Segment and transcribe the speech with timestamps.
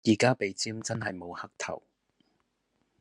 [0.03, 1.83] 而家鼻尖真係無黑頭